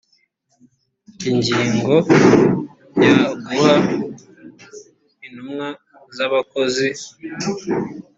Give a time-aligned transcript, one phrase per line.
[1.29, 1.95] ingingo
[3.05, 3.75] ya guha
[5.25, 5.67] intumwa
[6.15, 6.87] z abakozi